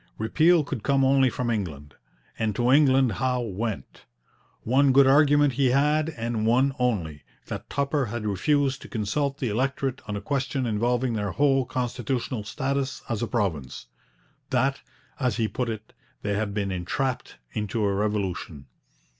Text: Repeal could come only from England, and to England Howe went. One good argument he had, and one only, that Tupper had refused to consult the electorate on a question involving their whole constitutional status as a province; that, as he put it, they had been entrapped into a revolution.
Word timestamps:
Repeal 0.17 0.63
could 0.63 0.81
come 0.81 1.05
only 1.05 1.29
from 1.29 1.51
England, 1.51 1.93
and 2.39 2.55
to 2.55 2.71
England 2.71 3.11
Howe 3.21 3.41
went. 3.41 4.07
One 4.63 4.91
good 4.93 5.05
argument 5.05 5.53
he 5.53 5.67
had, 5.69 6.09
and 6.17 6.43
one 6.47 6.73
only, 6.79 7.23
that 7.45 7.69
Tupper 7.69 8.07
had 8.07 8.25
refused 8.25 8.81
to 8.81 8.87
consult 8.87 9.37
the 9.37 9.49
electorate 9.49 10.01
on 10.07 10.17
a 10.17 10.19
question 10.21 10.65
involving 10.65 11.13
their 11.13 11.29
whole 11.33 11.65
constitutional 11.67 12.43
status 12.43 13.03
as 13.09 13.21
a 13.21 13.27
province; 13.27 13.85
that, 14.49 14.81
as 15.19 15.35
he 15.37 15.47
put 15.47 15.69
it, 15.69 15.93
they 16.23 16.33
had 16.35 16.51
been 16.51 16.71
entrapped 16.71 17.37
into 17.53 17.83
a 17.85 17.93
revolution. 17.93 18.65